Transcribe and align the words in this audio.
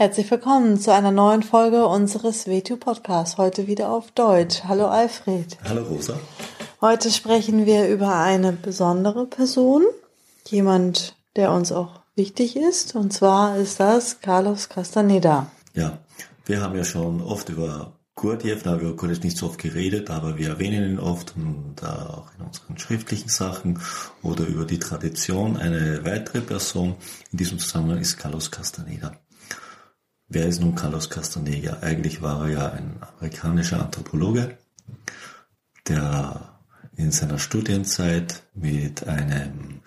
Herzlich 0.00 0.30
willkommen 0.30 0.78
zu 0.78 0.92
einer 0.92 1.10
neuen 1.10 1.42
Folge 1.42 1.84
unseres 1.84 2.46
WTU 2.46 2.76
Podcasts. 2.76 3.36
Heute 3.36 3.66
wieder 3.66 3.90
auf 3.90 4.12
Deutsch. 4.12 4.62
Hallo 4.62 4.86
Alfred. 4.86 5.58
Hallo 5.64 5.82
Rosa. 5.82 6.20
Heute 6.80 7.10
sprechen 7.10 7.66
wir 7.66 7.88
über 7.88 8.14
eine 8.14 8.52
besondere 8.52 9.26
Person, 9.26 9.82
jemand, 10.46 11.16
der 11.34 11.50
uns 11.50 11.72
auch 11.72 11.98
wichtig 12.14 12.54
ist. 12.54 12.94
Und 12.94 13.12
zwar 13.12 13.56
ist 13.56 13.80
das 13.80 14.20
Carlos 14.20 14.68
Castaneda. 14.68 15.50
Ja, 15.74 15.98
wir 16.46 16.62
haben 16.62 16.76
ja 16.76 16.84
schon 16.84 17.20
oft 17.20 17.48
über 17.48 17.90
Gurdjieff, 18.14 18.62
da 18.62 18.76
über 18.76 18.94
Gurdjieff 18.94 19.24
nicht 19.24 19.36
so 19.36 19.46
oft 19.46 19.58
geredet, 19.58 20.10
aber 20.10 20.38
wir 20.38 20.50
erwähnen 20.50 20.92
ihn 20.92 21.00
oft 21.00 21.34
und 21.34 21.82
auch 21.82 22.28
in 22.38 22.46
unseren 22.46 22.78
schriftlichen 22.78 23.30
Sachen 23.30 23.80
oder 24.22 24.46
über 24.46 24.64
die 24.64 24.78
Tradition. 24.78 25.56
Eine 25.56 26.04
weitere 26.04 26.40
Person 26.40 26.94
in 27.32 27.38
diesem 27.38 27.58
Zusammenhang 27.58 27.98
ist 27.98 28.16
Carlos 28.16 28.52
Castaneda. 28.52 29.18
Wer 30.30 30.46
ist 30.46 30.60
nun 30.60 30.74
Carlos 30.74 31.08
Castaneda? 31.08 31.78
Eigentlich 31.80 32.20
war 32.20 32.42
er 32.42 32.52
ja 32.52 32.72
ein 32.72 33.00
amerikanischer 33.00 33.80
Anthropologe, 33.80 34.58
der 35.88 36.60
in 36.96 37.10
seiner 37.10 37.38
Studienzeit 37.38 38.42
mit 38.54 39.08
einem 39.08 39.80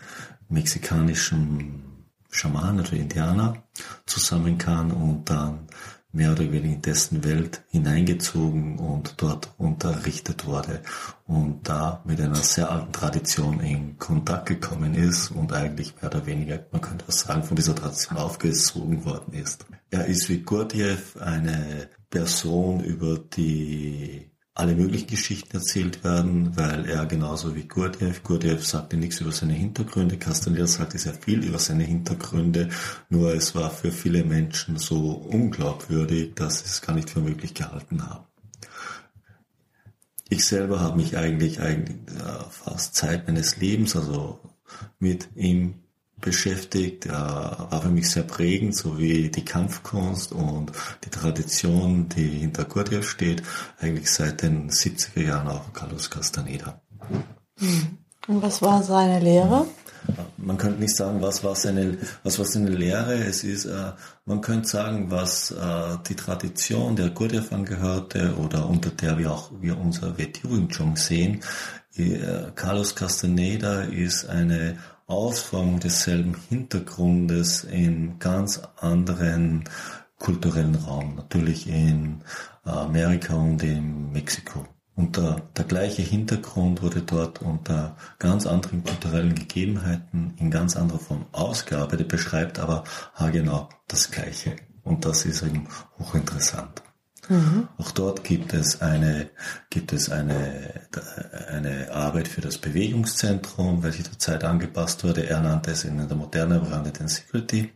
mexikanischen 0.50 1.84
Schaman 2.31 2.80
oder 2.80 2.94
Indianer 2.94 3.62
zusammenkam 4.08 4.92
und 4.92 5.30
dann 5.30 5.67
mehr 6.14 6.31
oder 6.31 6.52
weniger 6.52 6.76
in 6.76 6.81
dessen 6.81 7.23
Welt 7.23 7.64
hineingezogen 7.70 8.78
und 8.80 9.16
dort 9.17 9.54
unterrichtet 9.58 10.45
wurde 10.45 10.81
und 11.26 11.68
da 11.68 12.02
mit 12.06 12.20
einer 12.20 12.36
sehr 12.36 12.70
alten 12.70 12.92
Tradition 12.92 13.59
in 13.62 13.98
Kontakt 13.98 14.48
gekommen 14.48 14.94
ist 14.94 15.31
und 15.31 15.53
eigentlich 15.53 15.94
mehr 16.02 16.12
oder 16.12 16.26
weniger, 16.26 16.59
man 16.72 16.81
könnte 16.81 17.06
auch 17.08 17.14
sagen, 17.14 17.44
von 17.44 17.56
dieser 17.56 17.76
Tradition 17.76 18.18
aufgezogen 18.18 19.06
worden 19.06 19.34
ist. 19.34 19.66
Er 19.90 20.06
ist 20.06 20.30
wie 20.30 20.40
Gurdjieff 20.40 21.18
eine 21.18 21.90
Person, 22.09 22.81
über 22.84 23.18
die 23.18 24.31
alle 24.53 24.75
möglichen 24.75 25.07
Geschichten 25.07 25.57
erzählt 25.57 26.03
werden, 26.03 26.57
weil 26.57 26.85
er 26.85 27.05
genauso 27.05 27.55
wie 27.55 27.67
Gurdjieff, 27.67 28.21
Gurdjieff 28.21 28.66
sagte 28.66 28.97
nichts 28.97 29.21
über 29.21 29.31
seine 29.31 29.53
Hintergründe, 29.53 30.17
Castaneda 30.17 30.67
sagte 30.67 30.97
sehr 30.97 31.13
viel 31.13 31.44
über 31.45 31.57
seine 31.57 31.83
Hintergründe, 31.83 32.69
nur 33.09 33.33
es 33.33 33.55
war 33.55 33.72
für 33.72 33.91
viele 33.91 34.25
Menschen 34.25 34.77
so 34.77 35.11
unglaubwürdig, 35.11 36.35
dass 36.35 36.59
sie 36.59 36.66
es 36.66 36.81
gar 36.81 36.94
nicht 36.94 37.09
für 37.09 37.22
möglich 37.22 37.53
gehalten 37.53 38.05
haben. 38.05 38.25
Ich 40.27 40.45
selber 40.45 40.81
habe 40.81 40.97
mich 40.97 41.17
eigentlich, 41.17 41.61
eigentlich 41.61 41.97
fast 42.49 42.95
Zeit 42.95 43.27
meines 43.27 43.57
Lebens, 43.57 43.95
also 43.95 44.39
mit 44.99 45.29
ihm 45.35 45.75
beschäftigt, 46.22 47.09
war 47.09 47.81
für 47.81 47.89
mich 47.89 48.09
sehr 48.09 48.23
prägend, 48.23 48.75
so 48.75 48.97
wie 48.97 49.30
die 49.30 49.45
Kampfkunst 49.45 50.31
und 50.31 50.72
die 51.03 51.09
Tradition, 51.09 52.08
die 52.09 52.28
hinter 52.28 52.66
Gurdjieff 52.66 53.09
steht, 53.09 53.44
eigentlich 53.80 54.09
seit 54.09 54.41
den 54.41 54.69
70er 54.69 55.22
Jahren 55.22 55.47
auch 55.47 55.73
Carlos 55.73 56.09
Castaneda. 56.09 56.81
Hm. 57.58 57.97
Und 58.28 58.41
was 58.41 58.61
war 58.61 58.83
seine 58.83 59.19
Lehre? 59.19 59.66
Man 60.38 60.57
könnte 60.57 60.79
nicht 60.79 60.96
sagen, 60.96 61.22
was 61.22 61.44
war 61.44 61.56
seine, 61.56 61.97
was 62.23 62.40
war 62.40 62.46
seine 62.46 62.69
Lehre. 62.69 63.13
Es 63.16 63.44
ist, 63.44 63.66
äh, 63.66 63.91
man 64.25 64.41
könnte 64.41 64.67
sagen, 64.67 65.12
was 65.12 65.51
äh, 65.51 65.97
die 66.07 66.16
Tradition 66.16 66.96
der 66.96 67.09
Gurdjieff 67.09 67.51
angehörte 67.51 68.35
oder 68.38 68.67
unter 68.67 68.90
der 68.90 69.17
wir 69.17 69.31
auch 69.31 69.51
wir 69.59 69.78
unser 69.78 70.17
Wetjugenjung 70.17 70.96
sehen. 70.96 71.41
Äh, 71.96 72.51
Carlos 72.56 72.96
Castaneda 72.96 73.81
ist 73.81 74.25
eine 74.25 74.78
Ausformung 75.11 75.79
desselben 75.79 76.35
Hintergrundes 76.49 77.63
in 77.66 78.17
ganz 78.19 78.61
anderen 78.77 79.66
kulturellen 80.17 80.75
Raum, 80.75 81.16
natürlich 81.16 81.67
in 81.67 82.22
Amerika 82.63 83.35
und 83.35 83.61
in 83.63 84.11
Mexiko. 84.11 84.66
Und 84.95 85.17
der, 85.17 85.41
der 85.57 85.66
gleiche 85.66 86.01
Hintergrund 86.01 86.81
wurde 86.81 87.01
dort 87.01 87.41
unter 87.41 87.95
ganz 88.19 88.45
anderen 88.45 88.83
kulturellen 88.83 89.35
Gegebenheiten 89.35 90.33
in 90.38 90.51
ganz 90.51 90.75
anderer 90.75 90.99
Form 90.99 91.25
ausgearbeitet, 91.31 92.07
beschreibt 92.07 92.59
aber 92.59 92.83
haargenau 93.16 93.69
das 93.88 94.11
Gleiche. 94.11 94.55
Und 94.83 95.05
das 95.05 95.25
ist 95.25 95.43
eben 95.43 95.67
hochinteressant. 95.97 96.83
Mhm. 97.30 97.68
Auch 97.78 97.92
dort 97.92 98.24
gibt 98.24 98.54
es 98.54 98.82
eine, 98.82 99.30
gibt 99.70 99.94
es 99.94 100.09
eine, 100.09 100.82
eine 101.50 101.92
Arbeit 101.92 102.28
für 102.28 102.42
das 102.42 102.58
Bewegungszentrum, 102.58 103.84
welche 103.84 104.04
der 104.04 104.18
Zeit 104.18 104.44
angepasst 104.44 105.04
wurde. 105.04 105.28
Er 105.28 105.42
nannte 105.42 105.72
es 105.72 105.84
in 105.84 105.98
der 105.98 106.18
modernen 106.18 106.62
Variante 106.62 106.92
Density. 106.92 107.72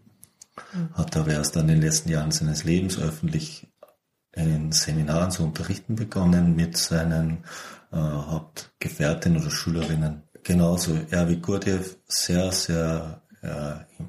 Mhm. 0.73 0.89
Hat 0.93 1.15
aber 1.15 1.31
erst 1.31 1.55
dann 1.55 1.69
in 1.69 1.75
den 1.75 1.81
letzten 1.81 2.09
Jahren 2.09 2.31
seines 2.31 2.63
Lebens 2.63 2.97
öffentlich 2.97 3.67
in 4.33 4.71
Seminaren 4.71 5.31
zu 5.31 5.43
unterrichten 5.43 5.95
begonnen 5.95 6.55
mit 6.55 6.77
seinen 6.77 7.43
äh, 7.91 7.97
Hauptgefährtinnen 7.97 9.41
oder 9.41 9.51
Schülerinnen. 9.51 10.23
Genauso 10.43 10.97
er 11.09 11.29
wie 11.29 11.37
Gurdjieff 11.37 11.97
sehr, 12.05 12.51
sehr 12.51 13.21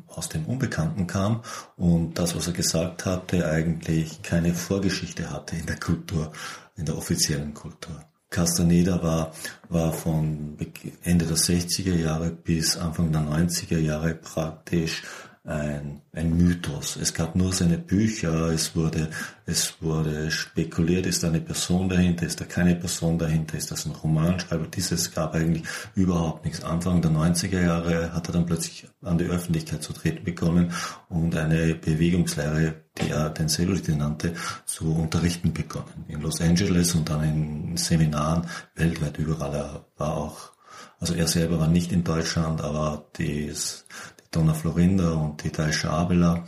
aus 0.07 0.29
dem 0.29 0.45
Unbekannten 0.47 1.07
kam 1.07 1.43
und 1.77 2.19
das, 2.19 2.35
was 2.35 2.47
er 2.47 2.53
gesagt 2.53 3.05
hatte, 3.05 3.49
eigentlich 3.49 4.23
keine 4.23 4.55
Vorgeschichte 4.55 5.31
hatte 5.31 5.57
in 5.57 5.67
der 5.67 5.79
Kultur, 5.79 6.33
in 6.77 6.87
der 6.87 6.97
offiziellen 6.97 7.55
Kultur. 7.55 8.05
Castaneda 8.31 9.03
war, 9.03 9.33
war 9.69 9.93
von 9.93 10.57
Ende 11.03 11.27
der 11.27 11.37
60er 11.37 11.95
Jahre 11.95 12.31
bis 12.31 12.77
Anfang 12.77 13.13
der 13.13 13.23
90er 13.23 13.79
Jahre 13.79 14.15
praktisch 14.15 15.03
ein, 15.47 16.03
ein 16.13 16.37
Mythos. 16.37 16.97
Es 16.97 17.15
gab 17.15 17.37
nur 17.37 17.53
seine 17.53 17.79
Bücher, 17.79 18.51
es 18.51 18.75
wurde, 18.75 19.09
es 19.47 19.81
wurde 19.81 20.31
spekuliert, 20.31 21.07
ist 21.07 21.23
da 21.23 21.29
eine 21.29 21.41
Person 21.41 21.89
dahinter, 21.89 22.27
ist 22.27 22.41
da 22.41 22.45
keine 22.45 22.75
Person 22.75 23.19
dahinter, 23.19 23.57
ist 23.57 23.71
das 23.71 23.87
ein 23.87 23.93
Romanschreiber? 23.93 24.67
Dieses 24.67 25.13
gab 25.13 25.35
eigentlich 25.35 25.63
überhaupt 25.95 26.45
nichts. 26.45 26.65
Anfang 26.65 27.01
der 27.01 27.13
90er 27.13 27.63
Jahre 27.63 28.13
hat 28.13 28.29
er 28.29 28.33
dann 28.33 28.47
plötzlich 28.47 28.89
an 29.03 29.19
die 29.19 29.27
Öffentlichkeit 29.27 29.83
zu 29.83 29.93
treten 29.93 30.25
bekommen 30.25 30.73
und 31.09 31.37
eine 31.37 31.77
Bewegungslehre, 31.77 32.75
die 33.01 33.11
er 33.11 33.31
den 33.31 33.49
Cellulite 33.49 33.93
nannte, 33.93 34.35
zu 34.65 34.93
unterrichten 34.93 35.53
begonnen. 35.53 36.07
In 36.09 36.23
Los 36.23 36.41
Angeles 36.41 36.95
und 36.97 37.09
dann 37.09 37.23
in 37.23 37.77
Seminaren 37.77 38.49
weltweit 38.75 39.19
überall. 39.19 39.55
Er 39.55 39.87
war 39.97 40.17
auch 40.17 40.57
also 40.99 41.15
er 41.15 41.29
selber 41.29 41.61
war 41.61 41.69
nicht 41.69 41.93
in 41.93 42.05
Deutschland, 42.05 42.63
aber 42.63 43.05
dies, 43.19 43.85
Donna 44.31 44.55
Florinda 44.55 45.13
und 45.13 45.43
die 45.43 45.51
Daisha 45.51 45.91
Abela 45.91 46.45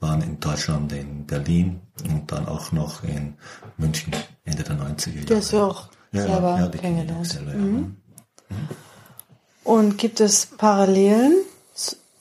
waren 0.00 0.22
in 0.22 0.40
Deutschland, 0.40 0.92
in 0.92 1.26
Berlin 1.26 1.80
und 2.04 2.30
dann 2.30 2.46
auch 2.46 2.72
noch 2.72 3.04
in 3.04 3.34
München 3.76 4.12
Ende 4.44 4.62
der 4.62 4.76
90er 4.76 5.14
Jahre. 5.14 5.26
Die 5.26 5.34
hast 5.36 5.52
du 5.52 5.58
auch 5.58 5.88
ja, 6.10 6.22
selber 6.22 6.58
ja, 6.58 6.68
kennengelernt. 6.68 7.26
Selber, 7.26 7.52
mhm. 7.54 7.96
ja. 8.10 8.56
Und 9.64 9.96
gibt 9.96 10.20
es 10.20 10.46
Parallelen, 10.46 11.36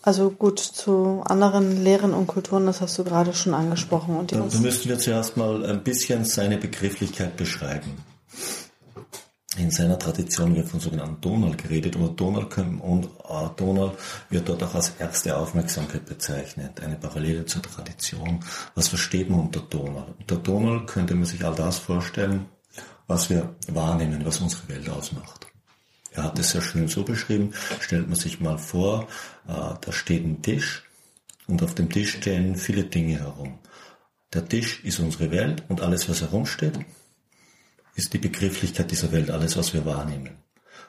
also 0.04 0.30
gut 0.30 0.60
zu 0.60 1.24
anderen 1.26 1.84
Lehren 1.84 2.14
und 2.14 2.28
Kulturen, 2.28 2.68
das 2.68 2.82
hast 2.82 2.98
du 3.00 3.04
gerade 3.04 3.34
schon 3.34 3.56
angesprochen. 3.56 4.16
Und 4.16 4.32
da, 4.32 4.38
da 4.38 4.60
müssten 4.60 4.90
wir 4.90 5.00
zuerst 5.00 5.38
mal 5.38 5.66
ein 5.66 5.84
bisschen 5.84 6.24
seine 6.24 6.58
Begrifflichkeit 6.58 7.36
beschreiben 7.36 8.11
in 9.62 9.72
seiner 9.72 9.98
Tradition 9.98 10.56
wird 10.56 10.68
von 10.68 10.80
sogenannten 10.80 11.22
Donald 11.22 11.58
geredet 11.58 11.96
und 11.96 12.20
Donald, 12.20 12.58
und 12.58 13.06
äh, 13.06 13.50
Donald 13.56 13.94
wird 14.30 14.50
dort 14.50 14.64
auch 14.64 14.76
als 14.76 14.94
erste 15.00 15.38
Aufmerksamkeit 15.38 16.06
bezeichnet, 16.06 16.82
eine 16.82 16.96
Parallele 16.96 17.46
zur 17.46 17.62
Tradition. 17.62 18.40
Was 18.76 18.88
versteht 18.88 19.30
man 19.30 19.42
unter 19.42 19.62
Donald? 19.62 20.08
Unter 20.20 20.38
Donald 20.38 20.88
könnte 20.88 21.14
man 21.16 21.26
sich 21.26 21.46
all 21.46 21.56
das 21.56 21.78
vorstellen, 21.78 22.48
was 23.08 23.30
wir 23.30 23.56
wahrnehmen, 23.68 24.26
was 24.26 24.40
unsere 24.40 24.68
Welt 24.70 24.90
ausmacht. 24.90 25.48
Er 26.12 26.24
hat 26.24 26.40
es 26.40 26.52
sehr 26.52 26.62
schön 26.62 26.88
so 26.88 27.04
beschrieben, 27.04 27.54
stellt 27.80 28.08
man 28.08 28.18
sich 28.18 28.40
mal 28.40 28.58
vor, 28.58 29.08
äh, 29.48 29.52
da 29.80 29.92
steht 29.92 30.26
ein 30.26 30.42
Tisch 30.42 30.84
und 31.48 31.64
auf 31.64 31.76
dem 31.76 31.90
Tisch 31.90 32.18
stehen 32.18 32.56
viele 32.56 32.84
Dinge 32.84 33.20
herum. 33.20 33.60
Der 34.34 34.48
Tisch 34.48 34.84
ist 34.84 35.00
unsere 35.00 35.32
Welt 35.32 35.64
und 35.70 35.82
alles, 35.82 36.10
was 36.10 36.22
herumsteht, 36.22 36.80
ist 37.96 38.14
die 38.14 38.18
Begrifflichkeit 38.18 38.92
dieser 38.92 39.12
Welt 39.12 39.30
alles, 39.32 39.58
was 39.58 39.74
wir 39.74 39.86
wahrnehmen. 39.86 40.38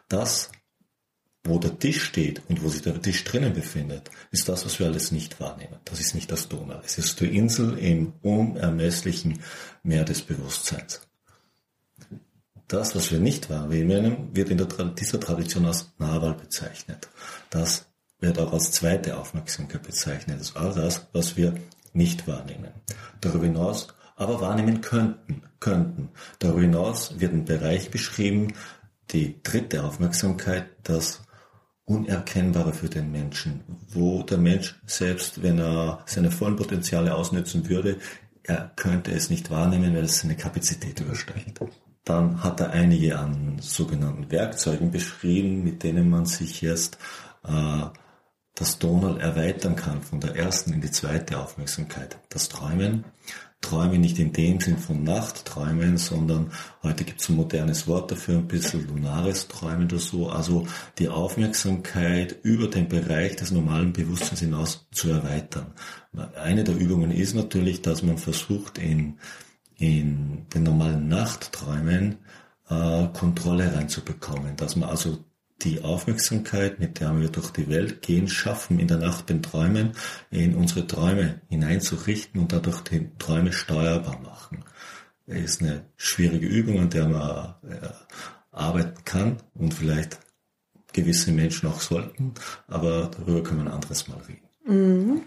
Das, 0.08 0.50
wo 1.44 1.58
der 1.58 1.78
Tisch 1.78 2.02
steht 2.04 2.42
und 2.48 2.62
wo 2.62 2.68
sich 2.68 2.82
der 2.82 3.00
Tisch 3.00 3.24
drinnen 3.24 3.52
befindet, 3.52 4.10
ist 4.30 4.48
das, 4.48 4.64
was 4.64 4.78
wir 4.78 4.86
alles 4.86 5.10
nicht 5.10 5.40
wahrnehmen. 5.40 5.76
Das 5.84 6.00
ist 6.00 6.14
nicht 6.14 6.30
das 6.30 6.48
Donau. 6.48 6.80
Es 6.84 6.98
ist 6.98 7.20
die 7.20 7.36
Insel 7.36 7.78
im 7.78 8.12
unermesslichen 8.22 9.40
Meer 9.82 10.04
des 10.04 10.22
Bewusstseins. 10.22 11.00
Das, 12.68 12.94
was 12.94 13.10
wir 13.10 13.18
nicht 13.18 13.50
wahrnehmen, 13.50 14.34
wird 14.34 14.48
in 14.48 14.58
der, 14.58 14.66
dieser 14.66 15.20
Tradition 15.20 15.66
als 15.66 15.92
Nawal 15.98 16.34
bezeichnet. 16.34 17.08
Das 17.50 17.86
wird 18.20 18.38
auch 18.38 18.52
als 18.52 18.70
zweite 18.70 19.18
Aufmerksamkeit 19.18 19.82
bezeichnet. 19.82 20.40
Das 20.40 20.50
ist 20.50 20.56
all 20.56 20.72
das, 20.72 21.06
was 21.12 21.36
wir 21.36 21.54
nicht 21.92 22.26
wahrnehmen. 22.26 22.72
Darüber 23.20 23.44
hinaus 23.44 23.88
aber 24.16 24.40
wahrnehmen 24.40 24.80
könnten, 24.80 25.42
könnten. 25.60 26.10
Darüber 26.38 26.60
hinaus 26.60 27.20
wird 27.20 27.32
ein 27.32 27.44
Bereich 27.44 27.90
beschrieben, 27.90 28.54
die 29.10 29.42
dritte 29.42 29.84
Aufmerksamkeit, 29.84 30.66
das 30.82 31.22
Unerkennbare 31.84 32.72
für 32.72 32.88
den 32.88 33.10
Menschen, 33.10 33.62
wo 33.88 34.22
der 34.22 34.38
Mensch 34.38 34.80
selbst, 34.86 35.42
wenn 35.42 35.58
er 35.58 36.02
seine 36.06 36.30
vollen 36.30 36.56
Potenziale 36.56 37.14
ausnutzen 37.14 37.68
würde, 37.68 37.98
er 38.44 38.72
könnte 38.76 39.12
es 39.12 39.30
nicht 39.30 39.50
wahrnehmen, 39.50 39.94
weil 39.94 40.04
es 40.04 40.20
seine 40.20 40.36
Kapazität 40.36 41.00
übersteigt. 41.00 41.60
Dann 42.04 42.42
hat 42.42 42.60
er 42.60 42.70
einige 42.70 43.18
an 43.18 43.58
sogenannten 43.60 44.30
Werkzeugen 44.30 44.90
beschrieben, 44.90 45.62
mit 45.62 45.82
denen 45.82 46.10
man 46.10 46.26
sich 46.26 46.60
jetzt 46.60 46.98
äh, 47.44 47.84
das 48.54 48.78
Tonal 48.78 49.20
erweitern 49.20 49.76
kann 49.76 50.02
von 50.02 50.20
der 50.20 50.36
ersten 50.36 50.72
in 50.72 50.80
die 50.80 50.90
zweite 50.90 51.38
Aufmerksamkeit. 51.38 52.18
Das 52.28 52.48
Träumen. 52.48 53.04
Träume 53.62 53.98
nicht 53.98 54.18
in 54.18 54.32
dem 54.32 54.60
Sinn 54.60 54.76
von 54.76 55.02
Nachtträumen, 55.02 55.96
sondern 55.96 56.50
heute 56.82 57.04
gibt 57.04 57.22
es 57.22 57.30
ein 57.30 57.36
modernes 57.36 57.88
Wort 57.88 58.10
dafür, 58.10 58.36
ein 58.38 58.48
bisschen 58.48 58.86
lunares 58.86 59.48
Träumen 59.48 59.86
oder 59.86 59.98
so. 59.98 60.28
Also 60.28 60.66
die 60.98 61.08
Aufmerksamkeit 61.08 62.36
über 62.42 62.66
den 62.66 62.88
Bereich 62.88 63.36
des 63.36 63.50
normalen 63.50 63.94
Bewusstseins 63.94 64.40
hinaus 64.40 64.86
zu 64.90 65.10
erweitern. 65.10 65.72
Eine 66.34 66.64
der 66.64 66.76
Übungen 66.76 67.10
ist 67.10 67.34
natürlich, 67.34 67.80
dass 67.80 68.02
man 68.02 68.18
versucht, 68.18 68.76
in, 68.76 69.18
in 69.78 70.46
den 70.54 70.64
normalen 70.64 71.08
Nachtträumen 71.08 72.18
äh, 72.68 73.06
Kontrolle 73.14 73.74
reinzubekommen, 73.74 74.56
dass 74.56 74.76
man 74.76 74.90
also 74.90 75.18
die 75.64 75.82
Aufmerksamkeit, 75.82 76.80
mit 76.80 77.00
der 77.00 77.18
wir 77.20 77.28
durch 77.28 77.50
die 77.50 77.68
Welt 77.68 78.02
gehen, 78.02 78.28
schaffen, 78.28 78.78
in 78.78 78.88
der 78.88 78.98
Nacht 78.98 79.26
beim 79.26 79.42
Träumen, 79.42 79.92
in 80.30 80.54
unsere 80.54 80.86
Träume 80.86 81.40
hineinzurichten 81.48 82.40
und 82.40 82.52
dadurch 82.52 82.80
die 82.82 83.10
Träume 83.18 83.52
steuerbar 83.52 84.20
machen. 84.20 84.64
Das 85.26 85.38
ist 85.38 85.62
eine 85.62 85.84
schwierige 85.96 86.46
Übung, 86.46 86.80
an 86.80 86.90
der 86.90 87.08
man 87.08 87.54
äh, 87.68 87.88
arbeiten 88.50 89.04
kann 89.04 89.36
und 89.54 89.74
vielleicht 89.74 90.18
gewisse 90.92 91.32
Menschen 91.32 91.68
auch 91.68 91.80
sollten, 91.80 92.34
aber 92.68 93.10
darüber 93.16 93.42
können 93.42 93.64
wir 93.64 93.70
ein 93.70 93.74
anderes 93.74 94.08
Mal 94.08 94.18
reden. 94.28 94.48
Mhm. 94.66 95.22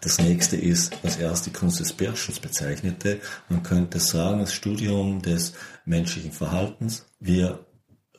Das 0.00 0.18
nächste 0.18 0.56
ist, 0.56 0.92
was 1.02 1.16
erst 1.16 1.46
die 1.46 1.52
Kunst 1.52 1.80
des 1.80 1.92
Bärschens 1.92 2.40
bezeichnete. 2.40 3.20
Man 3.48 3.62
könnte 3.62 4.00
sagen, 4.00 4.40
das 4.40 4.52
Studium 4.52 5.22
des 5.22 5.54
menschlichen 5.86 6.32
Verhaltens. 6.32 7.06
Wir 7.20 7.64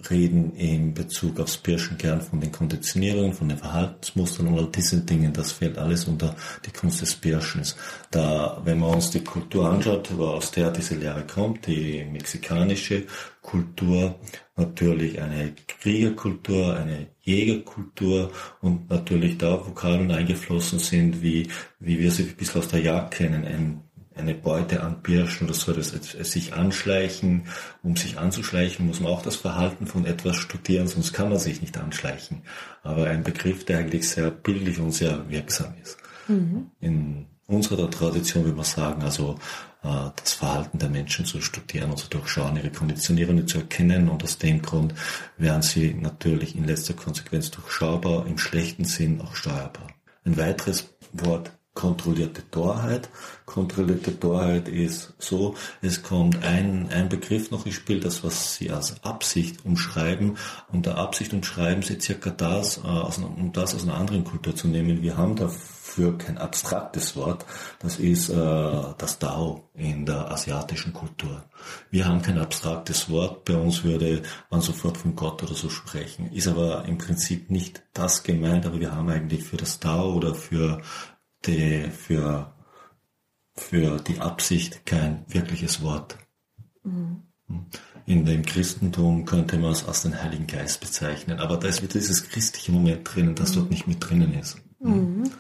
reden 0.10 0.56
in 0.56 0.94
Bezug 0.94 1.40
aufs 1.40 1.58
Pirschen 1.58 1.98
gern 1.98 2.22
von 2.22 2.40
den 2.40 2.52
Konditionierungen, 2.52 3.34
von 3.34 3.50
den 3.50 3.58
Verhaltensmustern 3.58 4.48
und 4.48 4.58
all 4.58 4.68
diesen 4.68 5.06
Dingen. 5.06 5.34
Das 5.34 5.52
fällt 5.52 5.78
alles 5.78 6.06
unter 6.06 6.36
die 6.66 6.72
Kunst 6.72 7.02
des 7.02 7.16
Pirschens. 7.16 7.76
Da, 8.12 8.62
wenn 8.64 8.80
man 8.80 8.96
uns 8.96 9.12
die 9.12 9.24
Kultur 9.24 9.70
anschaut, 9.70 10.12
aus 10.12 10.52
der 10.52 10.72
diese 10.72 10.96
Lehre 10.96 11.26
kommt, 11.26 11.68
die 11.68 12.06
mexikanische 12.06 13.06
Kultur, 13.42 14.20
natürlich 14.56 15.22
eine 15.22 15.54
Kriegerkultur, 15.68 16.76
eine 16.76 17.08
Jägerkultur 17.22 18.32
und 18.62 18.90
natürlich 18.90 19.38
da 19.38 19.66
Vokabeln 19.66 20.12
eingeflossen 20.12 20.80
sind, 20.80 21.22
wie, 21.22 21.48
wie 21.80 22.00
wir 22.00 22.12
sie 22.12 22.24
ein 22.24 22.36
bisschen 22.36 22.62
aus 22.62 22.68
der 22.68 22.82
Jagd 22.82 23.16
kennen, 23.16 23.46
ein 23.46 23.82
eine 24.16 24.34
Beute 24.34 24.84
anpirschen 24.84 25.48
oder 25.48 25.56
so, 25.56 25.74
das 25.74 25.92
sich 25.92 26.54
anschleichen. 26.54 27.48
Um 27.82 27.96
sich 27.96 28.18
anzuschleichen, 28.18 28.86
muss 28.88 29.00
man 29.00 29.12
auch 29.12 29.22
das 29.22 29.36
Verhalten 29.36 29.88
von 29.88 30.06
etwas 30.06 30.38
studieren, 30.38 30.88
sonst 30.88 31.14
kann 31.14 31.30
man 31.30 31.40
sich 31.40 31.62
nicht 31.62 31.78
anschleichen. 31.78 32.42
Aber 32.84 33.08
ein 33.08 33.24
Begriff, 33.24 33.66
der 33.66 33.80
eigentlich 33.80 34.10
sehr 34.10 34.30
bildlich 34.32 34.80
und 34.80 34.92
sehr 34.92 35.30
wirksam 35.30 35.74
ist. 35.82 35.98
Mhm. 36.28 36.72
In 36.80 37.26
unserer 37.48 37.90
Tradition 37.90 38.44
würde 38.44 38.56
man 38.56 38.66
sagen, 38.66 39.02
also 39.04 39.38
äh, 39.84 40.10
das 40.16 40.34
Verhalten 40.34 40.80
der 40.80 40.90
Menschen 40.90 41.26
zu 41.26 41.42
studieren 41.42 41.92
und 41.92 41.98
zu 41.98 42.10
durchschauen, 42.10 42.56
ihre 42.56 42.72
Konditionierungen 42.72 43.48
zu 43.48 43.60
erkennen 43.60 44.10
und 44.10 44.24
aus 44.24 44.38
dem 44.38 44.62
Grund 44.62 44.94
wären 45.38 45.62
sie 45.62 45.94
natürlich 45.94 46.56
in 46.56 46.66
letzter 46.66 46.94
Konsequenz 46.94 47.52
durchschaubar, 47.52 48.26
im 48.28 48.38
schlechten 48.38 48.86
Sinn 48.86 49.22
auch 49.22 49.36
steuerbar. 49.36 49.88
Ein 50.26 50.38
weiteres 50.38 50.90
Wort 51.12 51.52
kontrollierte 51.74 52.50
Torheit. 52.52 53.10
Kontrollierte 53.46 54.18
Torheit 54.20 54.68
ist 54.68 55.14
so, 55.18 55.56
es 55.82 56.04
kommt 56.04 56.44
ein, 56.44 56.90
ein 56.92 57.10
Begriff 57.10 57.52
noch 57.52 57.66
ins 57.66 57.76
Spiel, 57.76 58.00
das 58.00 58.24
was 58.24 58.56
Sie 58.56 58.70
als 58.70 59.04
Absicht 59.04 59.66
umschreiben. 59.66 60.38
Unter 60.72 60.98
Absicht 60.98 61.34
umschreiben 61.34 61.82
Sie 61.82 62.00
circa 62.00 62.30
das, 62.30 62.78
äh, 62.78 62.82
um 62.82 63.52
das 63.54 63.76
aus 63.76 63.84
einer 63.84 63.96
anderen 63.96 64.24
Kultur 64.24 64.56
zu 64.56 64.68
nehmen. 64.68 65.02
Wir 65.02 65.18
haben 65.18 65.36
dafür 65.36 66.18
kein 66.18 66.38
abstraktes 66.38 67.16
Wort. 67.16 67.46
Das 67.80 67.98
ist 67.98 68.30
äh, 68.30 68.84
das 68.98 69.20
Dao 69.20 69.70
in 69.74 70.06
der 70.06 70.32
asiatischen 70.32 70.94
Kultur. 70.94 71.44
Wir 71.90 72.08
haben 72.08 72.22
kein 72.22 72.38
abstraktes 72.38 73.10
Wort. 73.10 73.46
Bei 73.46 73.56
uns 73.56 73.84
würde 73.84 74.22
man 74.50 74.62
sofort 74.62 74.98
von 74.98 75.16
Gott 75.16 75.42
oder 75.44 75.56
so 75.56 75.70
sprechen. 75.70 76.32
Ist 76.32 76.48
aber 76.48 76.86
im 76.86 76.98
Prinzip 76.98 77.50
nicht 77.50 77.84
das 77.94 78.24
gemeint, 78.24 78.66
aber 78.66 78.80
wir 78.80 78.96
haben 78.96 79.10
eigentlich 79.10 79.44
für 79.44 79.58
das 79.58 79.80
Dao 79.80 80.14
oder 80.14 80.36
für 80.36 80.82
die 81.46 81.90
für, 81.90 82.54
für 83.56 83.98
die 84.00 84.20
Absicht 84.20 84.86
kein 84.86 85.26
wirkliches 85.28 85.82
Wort. 85.82 86.18
Mhm. 86.84 87.24
In 88.06 88.26
dem 88.26 88.44
Christentum 88.44 89.26
könnte 89.26 89.58
man 89.58 89.72
es 89.72 89.86
als 89.86 90.02
den 90.02 90.22
Heiligen 90.22 90.48
Geist 90.48 90.82
bezeichnen, 90.82 91.40
aber 91.40 91.58
da 91.58 91.68
ist 91.68 91.82
wieder 91.82 91.94
dieses 91.94 92.28
christliche 92.30 92.72
Moment 92.72 93.02
drinnen, 93.04 93.36
das 93.36 93.52
mhm. 93.52 93.56
dort 93.56 93.72
nicht 93.72 93.88
mit 93.88 93.98
drinnen 94.00 94.34
ist. 94.34 94.58
Mhm. 94.80 95.32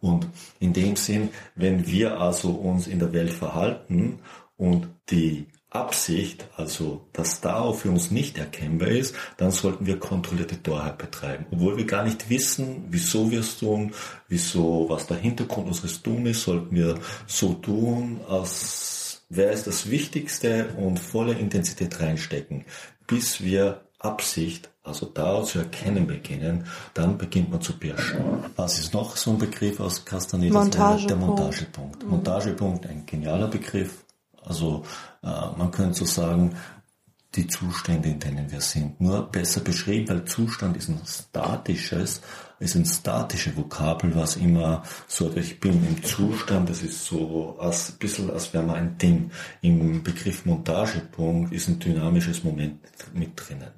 Und 0.00 0.26
in 0.58 0.72
dem 0.72 0.96
Sinn, 0.96 1.28
wenn 1.54 1.86
wir 1.86 2.20
also 2.20 2.52
uns 2.52 2.86
in 2.86 2.98
der 2.98 3.12
Welt 3.12 3.32
verhalten 3.32 4.20
und 4.56 4.88
die 5.10 5.46
Absicht, 5.70 6.46
also 6.56 7.06
dass 7.12 7.40
Dao 7.40 7.72
für 7.72 7.90
uns 7.90 8.10
nicht 8.10 8.38
erkennbar 8.38 8.88
ist, 8.88 9.14
dann 9.36 9.52
sollten 9.52 9.86
wir 9.86 10.00
kontrollierte 10.00 10.60
Torheit 10.60 10.98
betreiben. 10.98 11.46
Obwohl 11.52 11.76
wir 11.76 11.86
gar 11.86 12.04
nicht 12.04 12.28
wissen, 12.28 12.86
wieso 12.90 13.30
wir 13.30 13.40
es 13.40 13.58
tun, 13.58 13.92
wieso, 14.28 14.86
was 14.88 15.06
der 15.06 15.18
Hintergrund 15.18 15.68
unseres 15.68 16.02
Tun 16.02 16.26
ist, 16.26 16.42
sollten 16.42 16.74
wir 16.74 16.98
so 17.28 17.54
tun, 17.54 18.20
als 18.28 19.22
wäre 19.28 19.52
es 19.52 19.62
das 19.62 19.88
Wichtigste 19.88 20.74
und 20.76 20.98
volle 20.98 21.34
Intensität 21.34 22.00
reinstecken, 22.00 22.64
bis 23.06 23.40
wir 23.40 23.82
Absicht, 24.00 24.70
also 24.82 25.06
Dao 25.06 25.44
zu 25.44 25.58
erkennen 25.60 26.06
beginnen, 26.06 26.64
dann 26.94 27.16
beginnt 27.16 27.50
man 27.50 27.60
zu 27.60 27.74
pirschen. 27.74 28.24
Was 28.56 28.80
ist 28.80 28.92
noch 28.92 29.16
so 29.16 29.32
ein 29.32 29.38
Begriff 29.38 29.78
aus 29.78 30.04
Castaneda? 30.04 30.54
Montagepunkt. 30.54 31.10
Der 31.10 31.16
Montagepunkt. 31.16 32.02
Mhm. 32.02 32.10
Montagepunkt, 32.10 32.86
ein 32.86 33.06
genialer 33.06 33.48
Begriff, 33.48 34.04
also 34.50 34.84
äh, 35.22 35.28
man 35.56 35.70
könnte 35.70 36.00
so 36.00 36.04
sagen, 36.04 36.56
die 37.36 37.46
Zustände, 37.46 38.08
in 38.08 38.18
denen 38.18 38.50
wir 38.50 38.60
sind. 38.60 39.00
Nur 39.00 39.30
besser 39.30 39.60
beschrieben, 39.60 40.08
weil 40.08 40.24
Zustand 40.24 40.76
ist 40.76 40.88
ein 40.88 41.00
statisches, 41.06 42.20
ist 42.58 42.74
ein 42.74 42.84
statisches 42.84 43.56
Vokabel, 43.56 44.12
was 44.16 44.34
immer 44.34 44.82
so, 45.06 45.32
ich 45.36 45.60
bin 45.60 45.86
im 45.86 46.02
Zustand, 46.02 46.68
das 46.68 46.82
ist 46.82 47.04
so 47.04 47.56
als, 47.60 47.90
ein 47.90 47.98
bisschen, 47.98 48.30
als 48.30 48.52
wäre 48.52 48.64
man 48.64 48.76
ein 48.76 48.98
Ding. 48.98 49.30
Im 49.62 50.02
Begriff 50.02 50.44
Montagepunkt 50.44 51.52
ist 51.52 51.68
ein 51.68 51.78
dynamisches 51.78 52.42
Moment 52.42 52.80
mit 53.14 53.30
drinnen. 53.36 53.70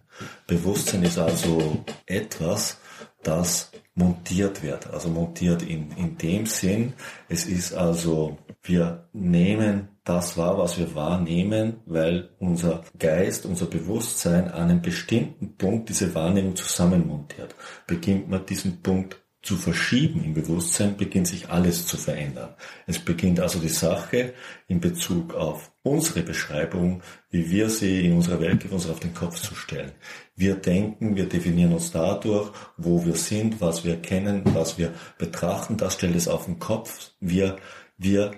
Bewusstsein 0.47 1.02
ist 1.02 1.19
also 1.19 1.85
etwas, 2.07 2.79
das 3.23 3.71
montiert 3.95 4.62
wird. 4.62 4.91
Also 4.91 5.11
montiert 5.11 5.62
in, 5.62 5.91
in 5.93 6.17
dem 6.17 6.47
Sinn, 6.47 6.95
es 7.29 7.45
ist 7.45 7.75
also, 7.75 8.38
wir 8.62 9.09
nehmen 9.12 9.92
das 10.05 10.37
wahr, 10.37 10.59
was 10.59 10.79
wir 10.79 10.95
wahrnehmen, 10.95 11.81
weil 11.87 12.31
unser 12.39 12.85
Geist, 12.99 13.47
unser 13.47 13.67
Bewusstsein 13.67 14.51
an 14.51 14.71
einem 14.71 14.83
bestimmten 14.83 15.57
Punkt 15.57 15.89
diese 15.89 16.15
Wahrnehmung 16.15 16.57
zusammenmontiert. 16.57 17.55
Beginnt 17.87 18.29
man 18.29 18.45
diesen 18.45 18.83
Punkt 18.83 19.23
zu 19.43 19.57
verschieben 19.57 20.23
im 20.25 20.35
Bewusstsein, 20.35 20.97
beginnt 20.97 21.27
sich 21.27 21.49
alles 21.51 21.87
zu 21.87 21.97
verändern. 21.97 22.55
Es 22.87 23.01
beginnt 23.01 23.41
also 23.41 23.59
die 23.59 23.69
Sache 23.69 24.35
in 24.69 24.81
Bezug 24.81 25.35
auf 25.35 25.73
unsere 25.83 26.23
Beschreibung, 26.23 27.03
wie 27.31 27.51
wir 27.51 27.69
sie 27.69 28.07
in 28.07 28.13
unserer 28.13 28.41
Welt 28.41 28.71
uns 28.71 28.89
auf 28.89 29.01
den 29.01 29.15
Kopf 29.15 29.41
zu 29.41 29.57
stellen. 29.57 29.93
Wir 30.37 30.55
denken, 30.55 31.17
wir 31.17 31.29
definieren 31.29 31.73
uns 31.73 31.91
dadurch, 31.91 32.53
wo 32.77 33.05
wir 33.05 33.17
sind, 33.17 33.61
was 33.61 33.85
wir 33.85 34.01
kennen, 34.01 34.43
was 34.55 34.79
wir 34.79 34.93
betrachten, 35.19 35.77
das 35.77 35.95
stellt 35.95 36.15
es 36.15 36.29
auf 36.29 36.45
den 36.45 36.61
Kopf. 36.61 37.11
Wir, 37.19 37.57
wir 37.99 38.33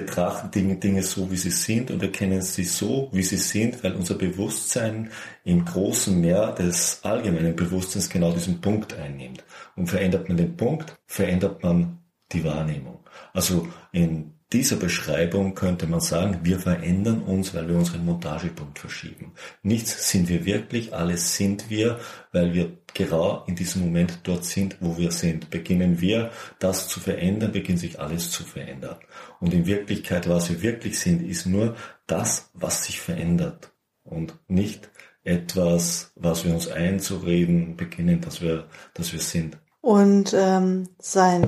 betrachten 0.00 0.50
Dinge, 0.50 0.76
Dinge 0.76 1.02
so, 1.02 1.30
wie 1.30 1.36
sie 1.36 1.50
sind 1.50 1.90
und 1.90 2.02
erkennen 2.02 2.42
sie 2.42 2.64
so, 2.64 3.08
wie 3.12 3.22
sie 3.22 3.36
sind, 3.36 3.82
weil 3.82 3.94
unser 3.94 4.14
Bewusstsein 4.14 5.10
im 5.44 5.64
großen 5.64 6.20
Meer 6.20 6.52
des 6.52 7.00
allgemeinen 7.02 7.56
Bewusstseins 7.56 8.08
genau 8.08 8.32
diesen 8.32 8.60
Punkt 8.60 8.94
einnimmt. 8.94 9.44
Und 9.76 9.88
verändert 9.88 10.28
man 10.28 10.36
den 10.36 10.56
Punkt, 10.56 10.96
verändert 11.06 11.62
man 11.62 11.98
die 12.32 12.44
Wahrnehmung. 12.44 13.00
Also 13.32 13.66
in 13.92 14.34
dieser 14.52 14.76
Beschreibung 14.76 15.54
könnte 15.54 15.86
man 15.86 16.00
sagen, 16.00 16.40
wir 16.42 16.58
verändern 16.58 17.22
uns, 17.22 17.54
weil 17.54 17.68
wir 17.68 17.76
unseren 17.76 18.06
Montagepunkt 18.06 18.78
verschieben. 18.78 19.32
Nichts 19.62 20.10
sind 20.10 20.30
wir 20.30 20.46
wirklich, 20.46 20.94
alles 20.94 21.36
sind 21.36 21.68
wir, 21.68 22.00
weil 22.32 22.54
wir 22.54 22.78
genau 22.94 23.44
in 23.46 23.56
diesem 23.56 23.82
Moment 23.82 24.20
dort 24.22 24.46
sind, 24.46 24.78
wo 24.80 24.96
wir 24.96 25.10
sind. 25.10 25.50
Beginnen 25.50 26.00
wir 26.00 26.30
das 26.60 26.88
zu 26.88 26.98
verändern, 26.98 27.52
beginnt 27.52 27.80
sich 27.80 28.00
alles 28.00 28.30
zu 28.30 28.42
verändern. 28.42 28.96
Und 29.38 29.52
in 29.52 29.66
Wirklichkeit, 29.66 30.26
was 30.28 30.48
wir 30.48 30.62
wirklich 30.62 30.98
sind, 30.98 31.22
ist 31.22 31.44
nur 31.44 31.76
das, 32.06 32.50
was 32.54 32.84
sich 32.84 33.00
verändert 33.00 33.70
und 34.02 34.34
nicht 34.48 34.88
etwas, 35.24 36.12
was 36.16 36.46
wir 36.46 36.54
uns 36.54 36.68
einzureden 36.68 37.76
beginnen, 37.76 38.22
dass 38.22 38.40
wir, 38.40 38.66
dass 38.94 39.12
wir 39.12 39.20
sind. 39.20 39.58
Und 39.82 40.34
ähm, 40.34 40.88
sein 40.98 41.46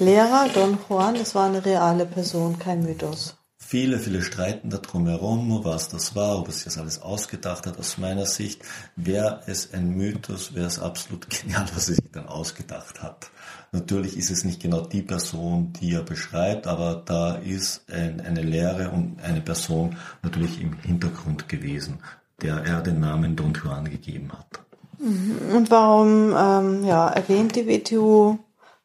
Lehrer, 0.00 0.48
Don 0.54 0.78
Juan, 0.88 1.14
das 1.14 1.34
war 1.34 1.46
eine 1.46 1.64
reale 1.64 2.06
Person, 2.06 2.58
kein 2.58 2.82
Mythos. 2.82 3.36
Viele, 3.58 3.98
viele 3.98 4.22
streiten 4.22 4.70
darum 4.70 5.06
herum, 5.06 5.60
was 5.62 5.90
das 5.90 6.16
war, 6.16 6.38
ob 6.38 6.48
es 6.48 6.64
das 6.64 6.78
alles 6.78 7.02
ausgedacht 7.02 7.66
hat. 7.66 7.78
Aus 7.78 7.98
meiner 7.98 8.26
Sicht 8.26 8.62
wäre 8.96 9.42
es 9.46 9.72
ein 9.74 9.90
Mythos, 9.90 10.54
wäre 10.54 10.66
es 10.66 10.80
absolut 10.80 11.28
genial, 11.42 11.66
was 11.74 11.88
er 11.90 11.96
sich 11.96 12.10
dann 12.10 12.26
ausgedacht 12.26 13.02
hat. 13.02 13.30
Natürlich 13.72 14.16
ist 14.16 14.30
es 14.30 14.44
nicht 14.44 14.60
genau 14.60 14.80
die 14.80 15.02
Person, 15.02 15.72
die 15.74 15.92
er 15.92 16.02
beschreibt, 16.02 16.66
aber 16.66 17.02
da 17.04 17.34
ist 17.34 17.84
ein, 17.92 18.20
eine 18.20 18.42
Lehre 18.42 18.90
und 18.90 19.22
eine 19.22 19.42
Person 19.42 19.96
natürlich 20.22 20.60
im 20.60 20.72
Hintergrund 20.78 21.48
gewesen, 21.48 22.00
der 22.42 22.64
er 22.64 22.80
den 22.80 22.98
Namen 22.98 23.36
Don 23.36 23.52
Juan 23.52 23.84
gegeben 23.84 24.32
hat. 24.32 24.64
Mhm. 24.98 25.54
Und 25.54 25.70
warum 25.70 26.34
ähm, 26.36 26.84
ja, 26.84 27.08
erwähnt 27.08 27.54
die 27.54 27.68
WTU 27.68 28.38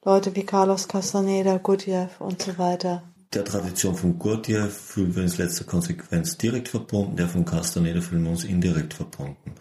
Leute 0.08 0.36
wie 0.36 0.46
Carlos 0.46 0.88
Castaneda, 0.88 1.58
Gurdjieff 1.58 2.22
und 2.22 2.40
so 2.40 2.56
weiter. 2.60 3.02
Der 3.34 3.44
Tradition 3.44 3.96
von 3.96 4.20
Gurdjieff 4.20 4.72
fühlen 4.72 5.16
wir 5.16 5.24
uns 5.24 5.40
letzter 5.40 5.66
Konsequenz 5.66 6.38
direkt 6.38 6.68
verbunden, 6.68 7.16
der 7.16 7.28
von 7.28 7.44
Castaneda 7.44 8.00
fühlen 8.02 8.24
wir 8.24 8.30
uns 8.30 8.44
indirekt 8.44 8.94
verbunden. 8.94 9.56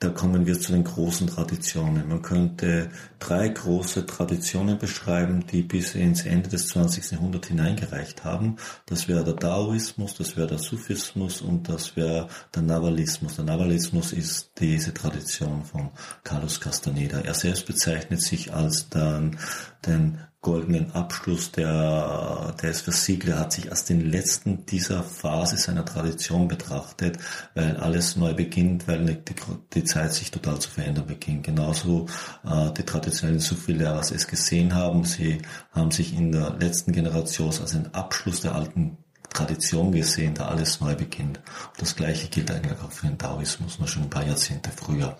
Da 0.00 0.10
kommen 0.10 0.46
wir 0.46 0.60
zu 0.60 0.70
den 0.70 0.84
großen 0.84 1.26
Traditionen. 1.26 2.08
Man 2.08 2.22
könnte 2.22 2.88
drei 3.18 3.48
große 3.48 4.06
Traditionen 4.06 4.78
beschreiben, 4.78 5.44
die 5.50 5.62
bis 5.62 5.96
ins 5.96 6.24
Ende 6.24 6.48
des 6.48 6.68
20. 6.68 7.10
Jahrhunderts 7.10 7.48
hineingereicht 7.48 8.22
haben. 8.22 8.58
Das 8.86 9.08
wäre 9.08 9.24
der 9.24 9.34
Daoismus, 9.34 10.14
das 10.14 10.36
wäre 10.36 10.46
der 10.46 10.58
Sufismus 10.58 11.42
und 11.42 11.68
das 11.68 11.96
wäre 11.96 12.28
der 12.54 12.62
Navalismus. 12.62 13.34
Der 13.34 13.44
Navalismus 13.46 14.12
ist 14.12 14.52
diese 14.60 14.94
Tradition 14.94 15.64
von 15.64 15.90
Carlos 16.22 16.60
Castaneda. 16.60 17.18
Er 17.18 17.34
selbst 17.34 17.66
bezeichnet 17.66 18.22
sich 18.22 18.54
als 18.54 18.88
dann 18.90 19.36
den 19.84 20.18
goldenen 20.40 20.92
Abschluss, 20.92 21.50
der, 21.50 22.54
der 22.62 22.70
ist 22.70 22.82
versiegelt. 22.82 23.34
Er 23.34 23.40
hat 23.40 23.52
sich 23.52 23.70
als 23.70 23.84
den 23.84 24.08
letzten 24.08 24.66
dieser 24.66 25.02
Phase 25.02 25.56
seiner 25.56 25.84
Tradition 25.84 26.46
betrachtet, 26.46 27.18
weil 27.54 27.76
alles 27.76 28.16
neu 28.16 28.34
beginnt, 28.34 28.86
weil 28.86 29.04
die, 29.14 29.34
die 29.74 29.84
Zeit 29.84 30.14
sich 30.14 30.30
total 30.30 30.60
zu 30.60 30.70
verändern 30.70 31.06
beginnt. 31.06 31.44
Genauso 31.44 32.06
äh, 32.44 32.70
die 32.72 32.84
traditionellen 32.84 33.40
Sufi-Lehrer 33.40 34.00
es 34.00 34.26
gesehen 34.28 34.74
haben. 34.74 35.04
Sie 35.04 35.42
haben 35.72 35.90
sich 35.90 36.14
in 36.14 36.30
der 36.30 36.56
letzten 36.58 36.92
Generation 36.92 37.48
als 37.48 37.74
einen 37.74 37.92
Abschluss 37.94 38.40
der 38.40 38.54
alten 38.54 38.98
Tradition 39.30 39.92
gesehen, 39.92 40.34
da 40.34 40.46
alles 40.48 40.80
neu 40.80 40.94
beginnt. 40.94 41.38
Und 41.38 41.82
das 41.82 41.96
gleiche 41.96 42.28
gilt 42.28 42.50
eigentlich 42.50 42.78
auch 42.80 42.92
für 42.92 43.06
den 43.06 43.18
Taoismus, 43.18 43.78
nur 43.78 43.88
schon 43.88 44.04
ein 44.04 44.10
paar 44.10 44.26
Jahrzehnte 44.26 44.70
früher. 44.74 45.16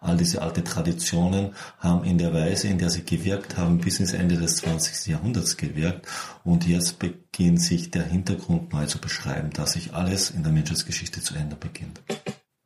All 0.00 0.16
diese 0.16 0.42
alte 0.42 0.64
Traditionen 0.64 1.54
haben 1.78 2.04
in 2.04 2.18
der 2.18 2.34
Weise, 2.34 2.66
in 2.66 2.78
der 2.78 2.90
sie 2.90 3.04
gewirkt 3.04 3.56
haben, 3.56 3.78
bis 3.78 4.00
ins 4.00 4.12
Ende 4.12 4.36
des 4.36 4.56
20. 4.56 5.06
Jahrhunderts 5.06 5.56
gewirkt. 5.56 6.08
Und 6.42 6.66
jetzt 6.66 6.98
beginnt 6.98 7.62
sich 7.62 7.90
der 7.92 8.04
Hintergrund 8.04 8.72
neu 8.72 8.86
zu 8.86 8.98
beschreiben, 8.98 9.50
dass 9.50 9.74
sich 9.74 9.94
alles 9.94 10.30
in 10.30 10.42
der 10.42 10.52
Menschheitsgeschichte 10.52 11.20
zu 11.20 11.34
ändern 11.36 11.60
beginnt. 11.60 12.02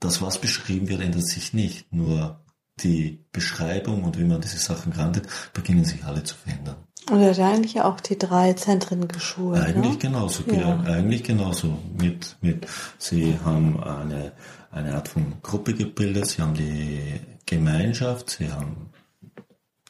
Das, 0.01 0.23
was 0.23 0.41
beschrieben 0.41 0.89
wird, 0.89 1.03
ändert 1.03 1.27
sich 1.27 1.53
nicht. 1.53 1.93
Nur 1.93 2.43
die 2.83 3.27
Beschreibung 3.33 4.05
und 4.05 4.19
wie 4.19 4.25
man 4.25 4.41
diese 4.41 4.59
Sachen 4.59 4.93
grantet, 4.93 5.29
beginnen 5.53 5.85
sich 5.85 6.05
alle 6.05 6.23
zu 6.25 6.35
verändern. 6.35 6.86
Und 7.11 7.21
er 7.21 7.31
hat 7.31 7.39
eigentlich 7.39 7.81
auch 7.81 8.01
die 8.01 8.19
drei 8.19 8.53
Zentren 8.55 9.07
geschult. 9.07 9.61
Eigentlich 9.61 9.93
ne? 9.93 9.99
genauso, 9.99 10.43
ja. 10.51 10.81
eigentlich 10.81 11.23
genauso. 11.23 11.79
Mit, 11.97 12.37
mit, 12.41 12.67
sie 12.99 13.39
haben 13.45 13.81
eine, 13.81 14.33
eine 14.73 14.95
Art 14.95 15.09
von 15.09 15.35
Gruppe 15.43 15.75
gebildet, 15.75 16.27
sie 16.27 16.43
haben 16.43 16.55
die 16.55 17.21
Gemeinschaft, 17.47 18.31
sie 18.31 18.51
haben 18.51 18.91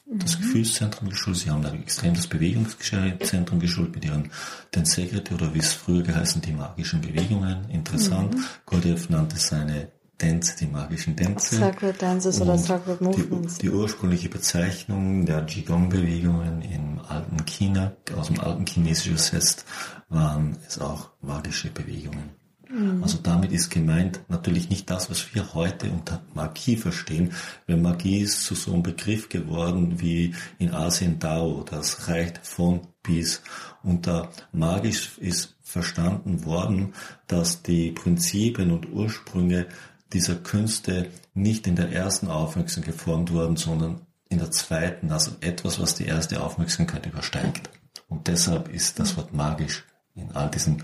das 0.04 0.38
mhm. 0.38 0.42
Gefühlszentrum 0.42 1.08
geschult, 1.08 1.38
sie 1.38 1.50
haben 1.50 1.64
ein 1.64 1.82
extrem 1.82 2.14
das 2.14 2.26
Bewegungszentrum 2.26 3.58
geschult 3.60 3.94
mit 3.94 4.04
ihren 4.04 4.30
Tensegrity 4.70 5.34
oder 5.34 5.52
wie 5.54 5.58
es 5.58 5.72
früher 5.72 6.02
geheißen, 6.02 6.42
die 6.42 6.52
magischen 6.52 7.00
Bewegungen. 7.00 7.68
Interessant. 7.70 8.34
Mhm. 8.34 8.44
Gurdjieff 8.66 9.08
nannte 9.08 9.36
seine 9.36 9.88
Dance, 10.18 10.56
die 10.58 10.66
magischen 10.66 11.16
Tänze. 11.16 11.56
Sacred 11.56 12.00
Dances 12.00 12.40
oder 12.40 12.56
Sacred 12.56 13.00
Movements. 13.00 13.58
Die, 13.58 13.68
die, 13.68 13.70
ursprüngliche 13.70 14.28
Bezeichnung 14.28 15.26
der 15.26 15.44
Qigong-Bewegungen 15.44 16.62
im 16.62 17.00
alten 17.06 17.44
China, 17.44 17.92
aus 18.16 18.28
dem 18.28 18.40
alten 18.40 18.64
Chinesisch 18.64 19.08
übersetzt, 19.08 19.66
waren 20.08 20.56
es 20.66 20.78
auch 20.78 21.10
magische 21.20 21.70
Bewegungen. 21.70 22.30
Mhm. 22.68 23.02
Also 23.02 23.18
damit 23.22 23.52
ist 23.52 23.70
gemeint 23.70 24.20
natürlich 24.28 24.70
nicht 24.70 24.90
das, 24.90 25.10
was 25.10 25.34
wir 25.34 25.54
heute 25.54 25.90
unter 25.90 26.22
Magie 26.34 26.76
verstehen, 26.76 27.32
weil 27.66 27.76
Magie 27.76 28.20
ist 28.20 28.44
zu 28.44 28.54
so 28.54 28.72
einem 28.72 28.82
Begriff 28.82 29.28
geworden 29.28 30.00
wie 30.00 30.34
in 30.58 30.72
Asien 30.72 31.18
Dao, 31.18 31.62
das 31.62 32.08
reicht 32.08 32.40
von 32.42 32.80
bis. 33.02 33.42
Unter 33.82 34.30
magisch 34.52 35.18
ist 35.18 35.56
verstanden 35.62 36.44
worden, 36.44 36.94
dass 37.26 37.62
die 37.62 37.92
Prinzipien 37.92 38.72
und 38.72 38.90
Ursprünge 38.92 39.66
dieser 40.12 40.36
Künste 40.36 41.10
nicht 41.34 41.66
in 41.66 41.76
der 41.76 41.92
ersten 41.92 42.28
Aufmerksamkeit 42.28 42.94
geformt 42.94 43.32
wurden, 43.32 43.56
sondern 43.56 44.06
in 44.28 44.38
der 44.38 44.50
zweiten, 44.50 45.10
also 45.10 45.32
etwas, 45.40 45.80
was 45.80 45.94
die 45.94 46.06
erste 46.06 46.40
Aufmerksamkeit 46.42 47.06
übersteigt. 47.06 47.70
Und 48.08 48.28
deshalb 48.28 48.68
ist 48.68 48.98
das 48.98 49.16
Wort 49.16 49.32
magisch 49.32 49.84
in 50.14 50.32
all 50.32 50.50
diesen 50.50 50.82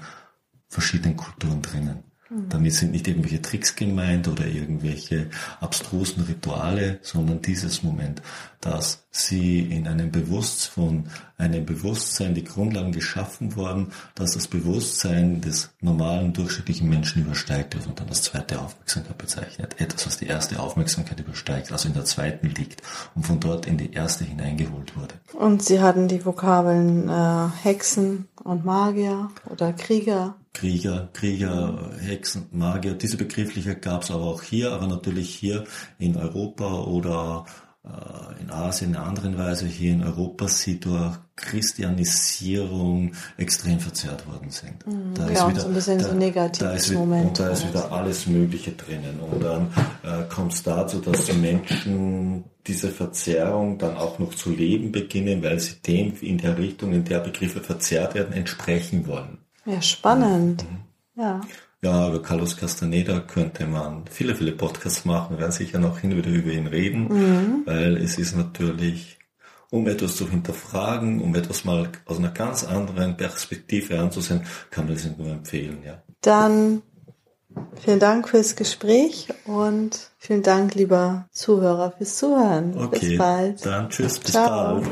verschiedenen 0.69 1.17
Kulturen 1.17 1.63
drinnen. 1.63 2.05
Damit 2.49 2.75
sind 2.75 2.93
nicht 2.93 3.09
irgendwelche 3.09 3.43
Tricks 3.43 3.77
gemeint 3.77 4.29
oder 4.29 4.47
irgendwelche 4.47 5.29
abstrusen 5.61 6.23
Rituale, 6.23 6.99
sondern 7.03 7.43
dieses 7.43 7.83
Moment, 7.83 8.23
dass 8.61 9.03
sie 9.11 9.61
in 9.61 9.89
einem 9.89 10.11
Bewusstsein, 10.11 10.73
von 10.73 11.05
einem 11.37 11.67
Bewusstsein 11.67 12.35
die 12.35 12.45
Grundlagen 12.45 12.93
geschaffen 12.93 13.57
worden, 13.57 13.93
dass 14.15 14.33
das 14.33 14.47
Bewusstsein 14.47 15.41
des 15.41 15.71
normalen, 15.81 16.33
durchschnittlichen 16.33 16.89
Menschen 16.89 17.23
übersteigt 17.23 17.75
und 17.75 17.99
dann 17.99 18.07
das 18.07 18.23
zweite 18.23 18.61
Aufmerksamkeit 18.61 19.19
bezeichnet. 19.19 19.81
Etwas, 19.81 20.07
was 20.07 20.19
die 20.19 20.27
erste 20.27 20.61
Aufmerksamkeit 20.61 21.19
übersteigt, 21.21 21.73
also 21.73 21.89
in 21.89 21.95
der 21.95 22.05
zweiten 22.05 22.47
liegt 22.47 22.83
und 23.15 23.27
von 23.27 23.41
dort 23.41 23.67
in 23.67 23.77
die 23.77 23.93
erste 23.93 24.25
hineingeholt 24.25 24.97
wurde. 24.97 25.15
Und 25.33 25.63
sie 25.63 25.81
hatten 25.81 26.09
die 26.09 26.25
Vokabeln 26.25 27.09
äh, 27.09 27.49
Hexen 27.63 28.29
und 28.43 28.65
Magier 28.65 29.31
oder 29.51 29.73
Krieger 29.73 30.37
Krieger, 30.53 31.09
Krieger, 31.13 31.91
Hexen, 32.01 32.47
Magier. 32.53 32.95
Diese 32.95 33.17
Begrifflichkeit 33.17 33.83
gab 33.83 34.03
es 34.03 34.11
aber 34.11 34.25
auch 34.25 34.43
hier, 34.43 34.73
aber 34.73 34.87
natürlich 34.87 35.35
hier 35.35 35.65
in 35.99 36.17
Europa 36.17 36.83
oder 36.83 37.47
äh, 37.85 38.41
in 38.43 38.51
Asien 38.51 38.91
in 38.91 38.97
einer 38.97 39.07
anderen 39.07 39.39
Weise. 39.39 39.67
Hier 39.67 39.93
in 39.93 40.03
Europa 40.03 40.49
sie 40.49 40.79
durch 40.79 41.17
Christianisierung 41.37 43.13
extrem 43.39 43.81
verzerrt 43.81 44.27
worden 44.27 44.51
sind. 44.51 44.87
Mhm, 44.87 45.15
da 45.15 45.31
ja, 45.31 45.33
ist 45.33 45.49
wieder, 45.49 45.61
so 45.63 45.69
ein 45.69 45.75
bisschen 45.75 45.99
da, 45.99 46.05
so 46.05 46.15
negativ 46.15 46.63
da 46.63 46.73
ist, 46.73 46.93
Moment. 46.93 47.27
Und 47.27 47.41
da 47.41 47.49
ist 47.49 47.67
wieder 47.67 47.91
alles 47.91 48.27
Mögliche 48.27 48.73
drinnen. 48.73 49.19
Und 49.21 49.43
dann 49.43 49.67
äh, 50.03 50.29
kommt 50.29 50.53
es 50.53 50.63
dazu, 50.63 51.01
dass 51.01 51.25
die 51.25 51.33
Menschen 51.33 52.45
diese 52.67 52.91
Verzerrung 52.91 53.79
dann 53.79 53.97
auch 53.97 54.19
noch 54.19 54.35
zu 54.35 54.51
leben 54.51 54.93
beginnen, 54.93 55.43
weil 55.43 55.59
sie 55.59 55.77
dem 55.85 56.15
in 56.21 56.39
der 56.39 56.59
Richtung, 56.59 56.93
in 56.93 57.05
der 57.05 57.19
Begriffe 57.19 57.61
verzerrt 57.61 58.15
werden, 58.15 58.33
entsprechen 58.33 59.07
wollen. 59.07 59.39
Ja, 59.65 59.81
spannend. 59.83 60.65
Mhm. 60.65 61.23
Ja. 61.23 61.41
Ja, 61.85 62.09
über 62.09 62.23
Carlos 62.23 62.57
Castaneda 62.57 63.19
könnte 63.21 63.67
man 63.67 64.05
viele, 64.09 64.37
viele 64.37 64.53
Podcasts 64.53 65.05
machen. 65.05 65.37
Wir 65.37 65.41
werden 65.41 65.53
sicher 65.53 65.81
noch 65.81 65.99
hin 65.99 66.13
und 66.13 66.19
wieder 66.19 66.31
über 66.31 66.53
ihn 66.53 66.69
reden, 66.69 67.09
mhm. 67.09 67.63
weil 67.67 67.97
es 67.97 68.19
ist 68.19 68.37
natürlich, 68.37 69.19
um 69.71 69.89
etwas 69.89 70.15
zu 70.15 70.31
hinterfragen, 70.31 71.21
um 71.21 71.35
etwas 71.35 71.65
mal 71.65 71.89
aus 72.07 72.19
einer 72.19 72.31
ganz 72.31 72.63
anderen 72.63 73.17
Perspektive 73.17 73.99
anzusehen, 73.99 74.43
kann 74.71 74.87
man 74.87 74.95
das 74.95 75.09
nur 75.19 75.29
empfehlen, 75.29 75.83
ja. 75.85 76.01
Dann 76.21 76.83
vielen 77.81 77.99
Dank 77.99 78.29
fürs 78.29 78.55
Gespräch 78.55 79.29
und 79.47 80.11
vielen 80.19 80.45
Dank, 80.45 80.77
lieber 80.77 81.27
Zuhörer, 81.33 81.91
fürs 81.91 82.17
Zuhören. 82.17 82.79
Okay, 82.79 83.09
bis 83.09 83.19
bald. 83.19 83.67
Dann 83.67 83.91
tschüss, 83.91 84.21
bis 84.21 84.31
Ciao. 84.31 84.77
bald. 84.77 84.87